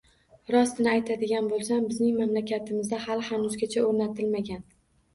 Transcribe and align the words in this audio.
Rostini 0.53 0.89
aytadigan 0.93 1.51
boʻlsam, 1.53 1.85
bizning 1.91 2.17
mamlakatimizda 2.23 3.05
hali-hanuzgacha 3.07 3.89
oʻrnatilmagan. 3.93 4.69